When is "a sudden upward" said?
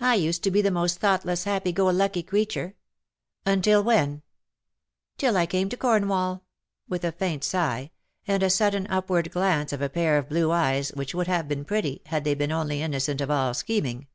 8.42-9.30